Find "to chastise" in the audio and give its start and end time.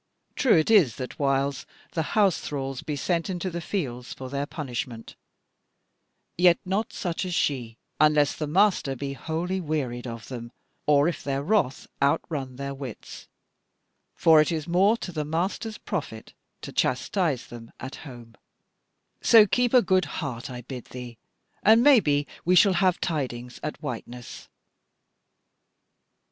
16.63-17.45